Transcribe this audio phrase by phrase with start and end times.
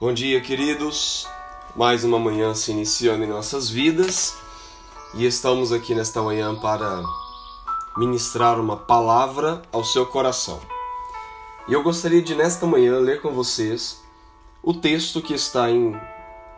[0.00, 1.24] Bom dia, queridos.
[1.76, 4.36] Mais uma manhã se iniciando em nossas vidas
[5.14, 7.00] e estamos aqui nesta manhã para
[7.96, 10.60] ministrar uma palavra ao seu coração.
[11.68, 14.02] E eu gostaria de nesta manhã ler com vocês
[14.64, 15.94] o texto que está em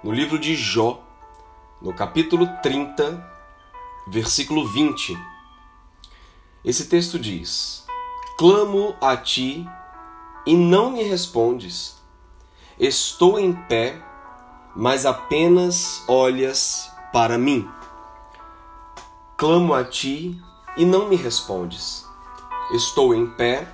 [0.02, 1.04] no livro de Jó,
[1.82, 3.22] no capítulo 30,
[4.08, 5.14] versículo 20.
[6.64, 7.84] Esse texto diz:
[8.38, 9.68] Clamo a ti
[10.46, 11.95] e não me respondes
[12.78, 13.96] Estou em pé,
[14.74, 17.66] mas apenas olhas para mim.
[19.38, 20.38] Clamo a ti
[20.76, 22.04] e não me respondes.
[22.72, 23.66] Estou em pé,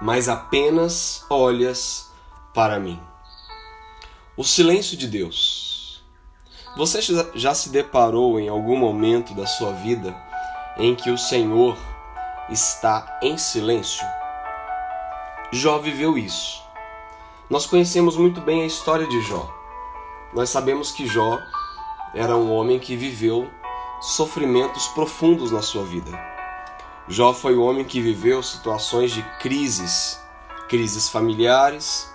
[0.00, 2.10] mas apenas olhas
[2.54, 2.98] para mim.
[4.38, 6.02] O silêncio de Deus.
[6.78, 7.00] Você
[7.34, 10.16] já se deparou em algum momento da sua vida
[10.78, 11.76] em que o Senhor
[12.48, 14.06] está em silêncio?
[15.52, 16.63] Jó viveu isso.
[17.48, 19.46] Nós conhecemos muito bem a história de Jó.
[20.32, 21.38] Nós sabemos que Jó
[22.14, 23.50] era um homem que viveu
[24.00, 26.10] sofrimentos profundos na sua vida.
[27.06, 30.18] Jó foi o homem que viveu situações de crises,
[30.70, 32.10] crises familiares,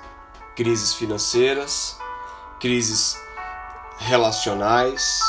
[0.56, 2.00] crises financeiras,
[2.60, 3.16] crises
[4.00, 5.20] relacionais.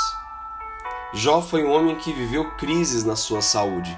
[1.13, 3.97] Jó foi um homem que viveu crises na sua saúde,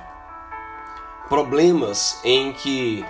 [1.28, 3.04] problemas em que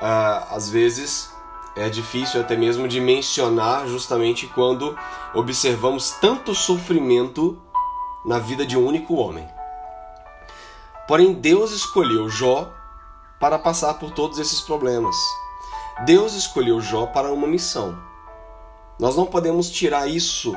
[0.00, 1.31] uh, às vezes
[1.76, 4.96] é difícil até mesmo de mencionar justamente quando
[5.34, 7.60] observamos tanto sofrimento
[8.24, 9.48] na vida de um único homem.
[11.08, 12.70] Porém, Deus escolheu Jó
[13.40, 15.16] para passar por todos esses problemas.
[16.04, 17.98] Deus escolheu Jó para uma missão.
[18.98, 20.54] Nós não podemos tirar isso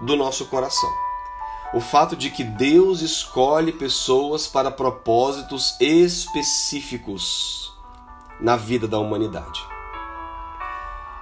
[0.00, 0.90] do nosso coração.
[1.72, 7.72] O fato de que Deus escolhe pessoas para propósitos específicos
[8.40, 9.60] na vida da humanidade.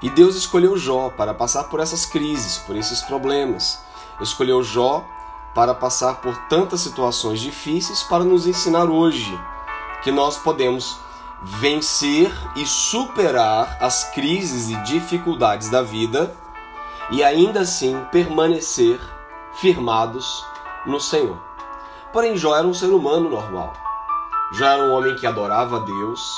[0.00, 3.82] E Deus escolheu Jó para passar por essas crises, por esses problemas.
[4.20, 5.04] Escolheu Jó
[5.54, 9.38] para passar por tantas situações difíceis para nos ensinar hoje
[10.02, 10.98] que nós podemos
[11.42, 16.34] vencer e superar as crises e dificuldades da vida
[17.10, 19.00] e ainda assim permanecer
[19.54, 20.44] firmados
[20.86, 21.38] no Senhor.
[22.12, 23.72] Porém, Jó era um ser humano normal.
[24.52, 26.36] Jó era um homem que adorava a Deus,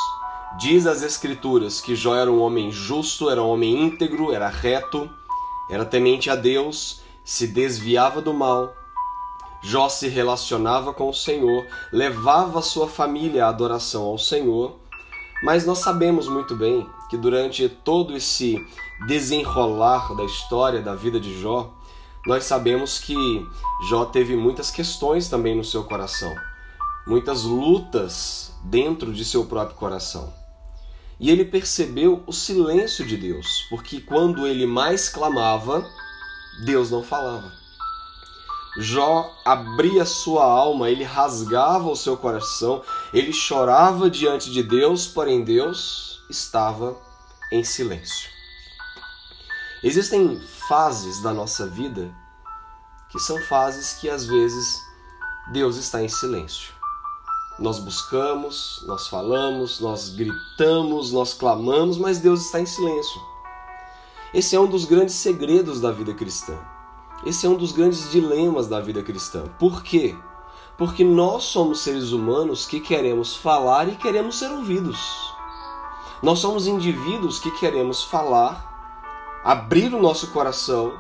[0.59, 5.09] Diz as Escrituras que Jó era um homem justo, era um homem íntegro, era reto,
[5.71, 8.75] era temente a Deus, se desviava do mal.
[9.63, 14.77] Jó se relacionava com o Senhor, levava sua família à adoração ao Senhor,
[15.45, 18.57] mas nós sabemos muito bem que durante todo esse
[19.07, 21.73] desenrolar da história da vida de Jó,
[22.27, 23.15] nós sabemos que
[23.89, 26.35] Jó teve muitas questões também no seu coração,
[27.07, 30.40] muitas lutas dentro de seu próprio coração.
[31.21, 35.87] E ele percebeu o silêncio de Deus, porque quando ele mais clamava,
[36.65, 37.53] Deus não falava.
[38.79, 42.83] Jó abria sua alma, ele rasgava o seu coração,
[43.13, 46.97] ele chorava diante de Deus, porém Deus estava
[47.53, 48.31] em silêncio.
[49.83, 52.11] Existem fases da nossa vida
[53.11, 54.81] que são fases que às vezes
[55.53, 56.80] Deus está em silêncio.
[57.61, 63.21] Nós buscamos, nós falamos, nós gritamos, nós clamamos, mas Deus está em silêncio.
[64.33, 66.57] Esse é um dos grandes segredos da vida cristã.
[67.27, 69.45] Esse é um dos grandes dilemas da vida cristã.
[69.59, 70.17] Por quê?
[70.79, 74.99] Porque nós somos seres humanos que queremos falar e queremos ser ouvidos.
[76.23, 80.95] Nós somos indivíduos que queremos falar, abrir o nosso coração,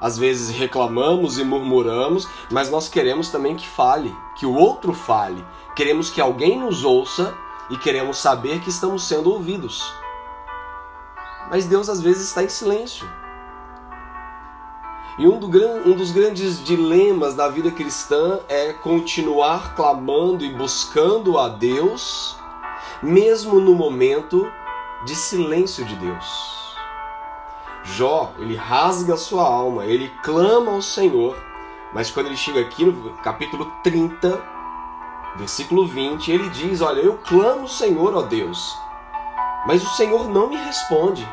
[0.00, 5.44] às vezes reclamamos e murmuramos, mas nós queremos também que fale, que o outro fale.
[5.76, 7.34] Queremos que alguém nos ouça
[7.68, 9.92] e queremos saber que estamos sendo ouvidos.
[11.50, 13.08] Mas Deus às vezes está em silêncio.
[15.18, 15.48] E um, do,
[15.94, 22.36] dos grandes dilemas da vida cristã é continuar clamando e buscando a Deus,
[23.02, 24.50] mesmo no momento
[25.04, 26.69] de silêncio de Deus.
[27.82, 31.36] Jó, ele rasga sua alma, ele clama ao Senhor,
[31.92, 34.40] mas quando ele chega aqui no capítulo 30,
[35.36, 38.78] versículo 20, ele diz: Olha, eu clamo ao Senhor, ó Deus,
[39.66, 41.26] mas o Senhor não me responde.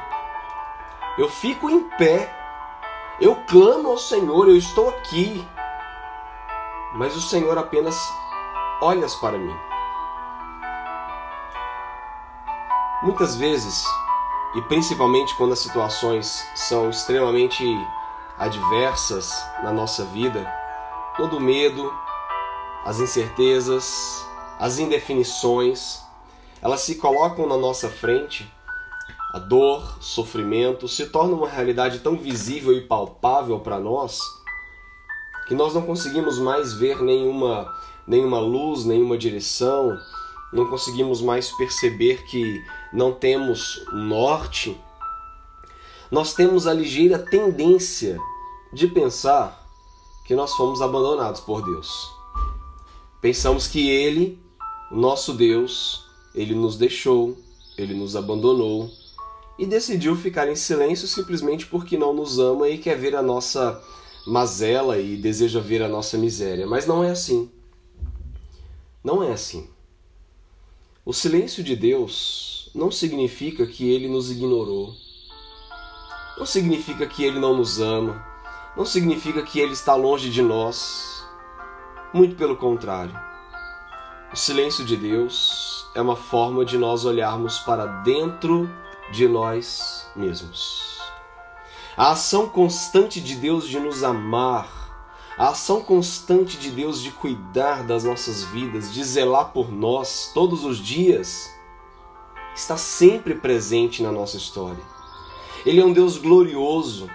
[1.17, 2.33] Eu fico em pé,
[3.19, 5.45] eu clamo ao Senhor, eu estou aqui,
[6.93, 7.97] mas o Senhor apenas
[8.81, 9.55] olhas para mim.
[13.03, 13.85] Muitas vezes
[14.55, 17.63] e principalmente quando as situações são extremamente
[18.37, 19.31] adversas
[19.63, 20.51] na nossa vida,
[21.15, 21.93] todo o medo,
[22.85, 24.25] as incertezas,
[24.59, 26.01] as indefinições,
[26.61, 28.51] elas se colocam na nossa frente,
[29.33, 34.21] a dor, sofrimento se torna uma realidade tão visível e palpável para nós
[35.47, 37.73] que nós não conseguimos mais ver nenhuma,
[38.05, 39.97] nenhuma luz, nenhuma direção,
[40.51, 42.63] não conseguimos mais perceber que
[42.93, 44.79] não temos norte,
[46.09, 48.17] nós temos a ligeira tendência
[48.71, 49.65] de pensar
[50.25, 52.09] que nós fomos abandonados por Deus.
[53.21, 54.39] Pensamos que Ele,
[54.91, 57.37] nosso Deus, Ele nos deixou,
[57.77, 58.89] Ele nos abandonou
[59.57, 63.81] e decidiu ficar em silêncio simplesmente porque não nos ama e quer ver a nossa
[64.25, 66.67] mazela e deseja ver a nossa miséria.
[66.67, 67.49] Mas não é assim.
[69.03, 69.67] Não é assim.
[71.07, 74.93] O silêncio de Deus não significa que ele nos ignorou.
[76.37, 78.21] Não significa que ele não nos ama.
[78.75, 81.25] Não significa que ele está longe de nós.
[82.13, 83.17] Muito pelo contrário.
[84.33, 88.69] O silêncio de Deus é uma forma de nós olharmos para dentro
[89.09, 90.99] de nós mesmos.
[91.95, 94.86] A ação constante de Deus de nos amar
[95.37, 100.65] a ação constante de Deus de cuidar das nossas vidas, de zelar por nós todos
[100.65, 101.53] os dias,
[102.55, 104.83] está sempre presente na nossa história.
[105.63, 107.07] Ele é um Deus glorioso,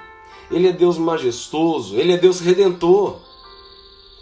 [0.50, 3.18] ele é Deus majestoso, ele é Deus redentor.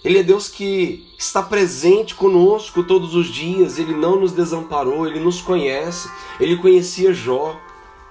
[0.02, 5.20] Ele é Deus que está presente conosco todos os dias, ele não nos desamparou, ele
[5.20, 6.11] nos conhece,
[6.41, 7.55] ele conhecia Jó,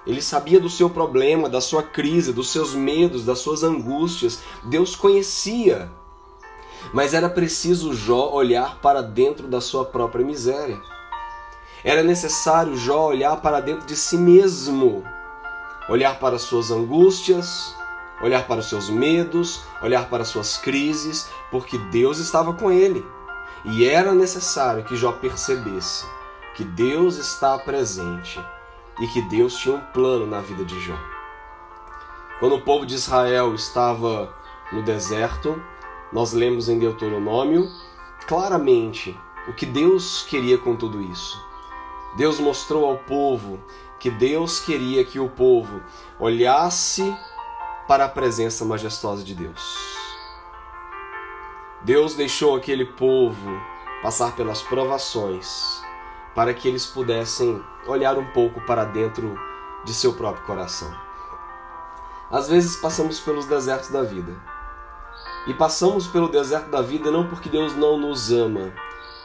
[0.06, 4.42] ele sabia do seu problema, da sua crise, dos seus medos, das suas angústias.
[4.64, 5.90] Deus conhecia.
[6.92, 10.80] Mas era preciso Jó olhar para dentro da sua própria miséria.
[11.84, 15.04] Era necessário Jó olhar para dentro de si mesmo,
[15.88, 17.74] olhar para suas angústias,
[18.22, 23.04] olhar para os seus medos, olhar para suas crises, porque Deus estava com ele.
[23.64, 26.06] E era necessário que Jó percebesse
[26.54, 28.40] que Deus está presente
[29.00, 30.96] e que Deus tinha um plano na vida de Jó.
[32.38, 34.34] Quando o povo de Israel estava
[34.72, 35.60] no deserto,
[36.12, 37.68] nós lemos em Deuteronômio
[38.26, 39.18] claramente
[39.48, 41.42] o que Deus queria com tudo isso.
[42.16, 43.58] Deus mostrou ao povo
[43.98, 45.82] que Deus queria que o povo
[46.18, 47.14] olhasse
[47.86, 49.60] para a presença majestosa de Deus.
[51.82, 53.50] Deus deixou aquele povo
[54.02, 55.79] passar pelas provações
[56.34, 59.38] para que eles pudessem olhar um pouco para dentro
[59.84, 60.90] de seu próprio coração.
[62.30, 64.32] Às vezes passamos pelos desertos da vida.
[65.46, 68.72] E passamos pelo deserto da vida não porque Deus não nos ama,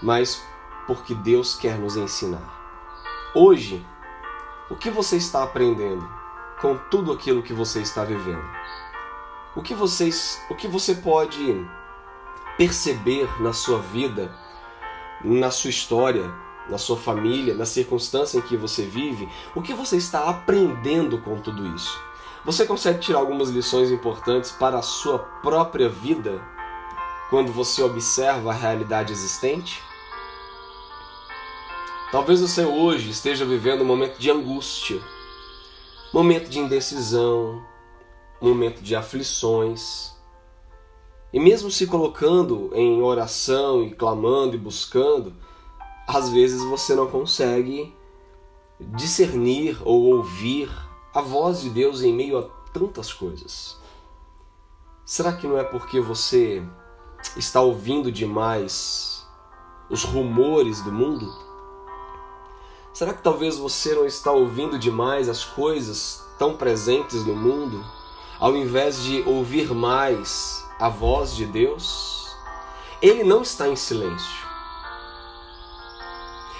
[0.01, 0.41] mas
[0.87, 2.41] porque Deus quer nos ensinar.
[3.35, 3.85] Hoje,
[4.69, 6.07] o que você está aprendendo
[6.61, 8.43] com tudo aquilo que você está vivendo?
[9.55, 11.65] O que, vocês, o que você pode
[12.57, 14.33] perceber na sua vida,
[15.23, 16.33] na sua história,
[16.69, 21.39] na sua família, na circunstância em que você vive, o que você está aprendendo com
[21.39, 21.99] tudo isso?
[22.43, 26.41] Você consegue tirar algumas lições importantes para a sua própria vida
[27.29, 29.81] quando você observa a realidade existente?
[32.11, 35.01] Talvez você hoje esteja vivendo um momento de angústia,
[36.13, 37.65] momento de indecisão,
[38.39, 40.13] momento de aflições.
[41.33, 45.35] E mesmo se colocando em oração e clamando e buscando,
[46.07, 47.95] às vezes você não consegue
[48.79, 50.69] discernir ou ouvir
[51.13, 53.77] a voz de Deus em meio a tantas coisas.
[55.05, 56.63] Será que não é porque você
[57.37, 59.25] está ouvindo demais
[59.89, 61.31] os rumores do mundo?
[62.93, 67.83] Será que talvez você não está ouvindo demais as coisas tão presentes no mundo,
[68.39, 72.35] ao invés de ouvir mais a voz de Deus?
[73.01, 74.44] Ele não está em silêncio.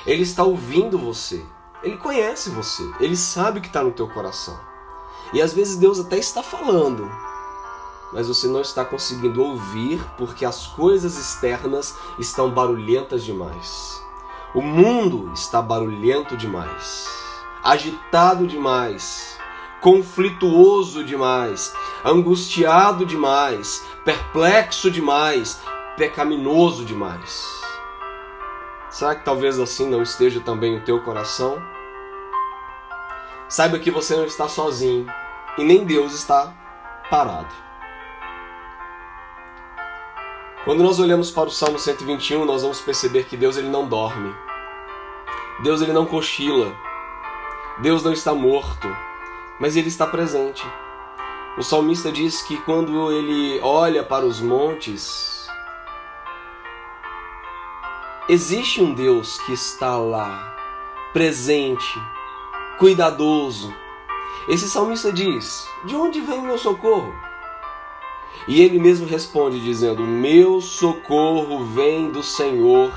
[0.06, 1.44] Ele está ouvindo você.
[1.82, 2.84] Ele conhece você.
[3.00, 4.58] Ele sabe o que está no teu coração.
[5.34, 7.10] E às vezes Deus até está falando,
[8.14, 14.02] mas você não está conseguindo ouvir porque as coisas externas estão barulhentas demais.
[14.54, 17.10] O mundo está barulhento demais,
[17.64, 19.38] agitado demais,
[19.82, 21.74] conflituoso demais,
[22.06, 25.60] angustiado demais, perplexo demais,
[25.98, 27.55] pecaminoso demais.
[28.96, 31.62] Será que talvez assim não esteja também o teu coração?
[33.50, 35.06] Saiba que você não está sozinho
[35.58, 36.54] e nem Deus está
[37.10, 37.54] parado.
[40.64, 44.34] Quando nós olhamos para o Salmo 121, nós vamos perceber que Deus ele não dorme.
[45.62, 46.74] Deus ele não cochila.
[47.80, 48.88] Deus não está morto,
[49.60, 50.66] mas ele está presente.
[51.58, 55.45] O salmista diz que quando ele olha para os montes,
[58.28, 60.58] Existe um Deus que está lá,
[61.14, 62.02] presente,
[62.80, 63.72] cuidadoso,
[64.50, 67.14] Esse salmista diz: De onde vem o meu socorro?
[68.48, 72.92] E ele mesmo responde dizendo: Meu socorro vem do Senhor,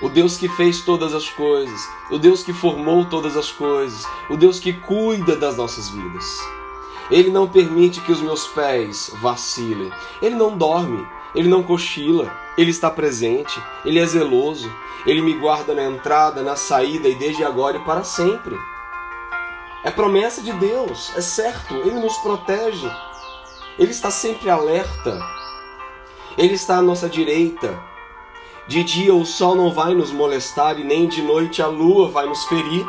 [0.00, 4.36] o Deus que fez todas as coisas, o Deus que formou todas as coisas, o
[4.36, 6.40] Deus que cuida das nossas vidas.
[7.10, 9.90] Ele não permite que os meus pés vacilem.
[10.22, 11.04] Ele não dorme,
[11.36, 14.72] ele não cochila, ele está presente, ele é zeloso,
[15.06, 18.58] ele me guarda na entrada, na saída e desde agora e para sempre.
[19.84, 22.90] É promessa de Deus, é certo, ele nos protege.
[23.78, 25.20] Ele está sempre alerta.
[26.38, 27.78] Ele está à nossa direita.
[28.66, 32.26] De dia o sol não vai nos molestar e nem de noite a lua vai
[32.26, 32.86] nos ferir.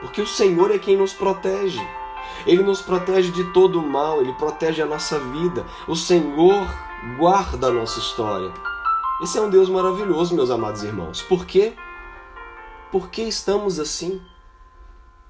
[0.00, 1.84] Porque o Senhor é quem nos protege.
[2.46, 5.66] Ele nos protege de todo o mal, ele protege a nossa vida.
[5.88, 6.66] O Senhor
[7.18, 8.52] guarda a nossa história.
[9.22, 11.22] Esse é um Deus maravilhoso, meus amados irmãos.
[11.22, 11.74] Por quê?
[12.90, 14.20] Por que estamos assim?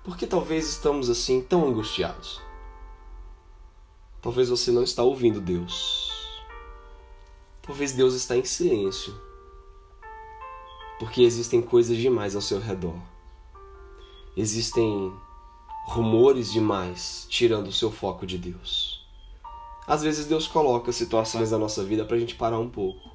[0.04, 2.40] Por que talvez estamos assim tão angustiados?
[4.22, 6.12] Talvez você não está ouvindo Deus.
[7.60, 9.14] Talvez Deus está em silêncio.
[10.98, 12.96] Porque existem coisas demais ao seu redor.
[14.36, 15.12] Existem
[15.86, 18.93] rumores demais tirando o seu foco de Deus.
[19.86, 23.10] Às vezes Deus coloca situações na nossa vida para a gente parar um pouco.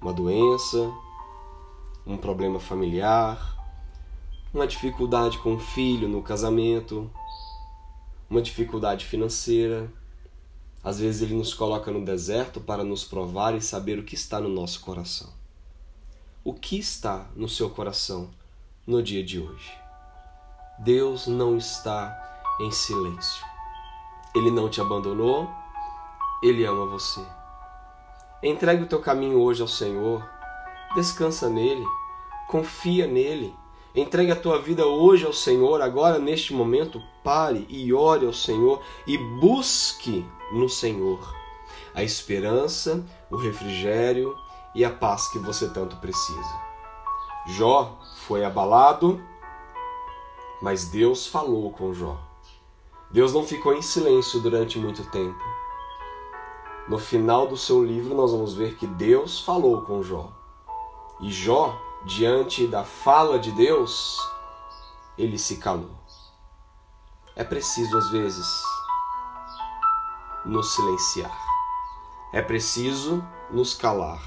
[0.00, 0.92] Uma doença,
[2.06, 3.56] um problema familiar,
[4.52, 7.10] uma dificuldade com o filho no casamento,
[8.28, 9.90] uma dificuldade financeira.
[10.84, 14.40] Às vezes ele nos coloca no deserto para nos provar e saber o que está
[14.40, 15.30] no nosso coração.
[16.44, 18.28] O que está no seu coração
[18.86, 19.72] no dia de hoje?
[20.80, 23.42] Deus não está em silêncio.
[24.34, 25.48] Ele não te abandonou,
[26.42, 27.20] ele ama você.
[28.42, 30.28] Entregue o teu caminho hoje ao Senhor,
[30.94, 31.84] descansa nele,
[32.48, 33.54] confia nele
[33.94, 38.82] Entregue a tua vida hoje ao Senhor, agora neste momento, pare e ore ao Senhor
[39.06, 41.34] e busque no Senhor
[41.94, 44.34] a esperança, o refrigério
[44.74, 46.62] e a paz que você tanto precisa.
[47.48, 49.20] Jó foi abalado,
[50.62, 52.18] mas Deus falou com Jó.
[53.10, 55.44] Deus não ficou em silêncio durante muito tempo.
[56.88, 60.32] No final do seu livro, nós vamos ver que Deus falou com Jó.
[61.20, 64.18] E Jó diante da fala de Deus,
[65.16, 66.02] ele se calou.
[67.36, 68.46] É preciso, às vezes,
[70.44, 71.38] nos silenciar.
[72.32, 74.20] É preciso nos calar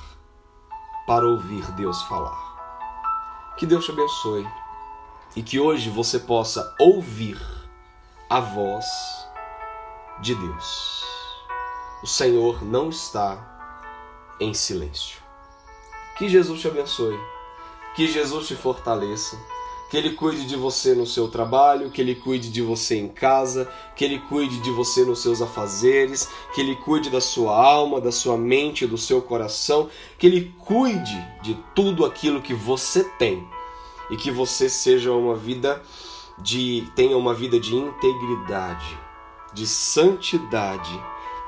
[1.05, 3.53] para ouvir Deus falar.
[3.57, 4.47] Que Deus te abençoe
[5.35, 7.39] e que hoje você possa ouvir
[8.29, 8.85] a voz
[10.21, 11.04] de Deus.
[12.05, 15.17] O Senhor não está em silêncio.
[16.19, 17.17] Que Jesus te abençoe
[17.95, 19.39] que Jesus te fortaleça,
[19.89, 23.71] que Ele cuide de você no seu trabalho, que Ele cuide de você em casa,
[23.95, 28.11] que Ele cuide de você nos seus afazeres, que Ele cuide da sua alma, da
[28.11, 33.47] sua mente, do seu coração, que Ele cuide de tudo aquilo que você tem
[34.11, 35.81] e que você seja uma vida
[36.37, 38.99] de tenha uma vida de integridade,
[39.53, 41.01] de santidade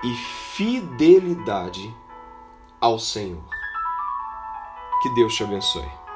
[0.04, 1.96] e fidelidade
[2.80, 3.44] ao Senhor.
[5.02, 6.07] Que Deus te abençoe.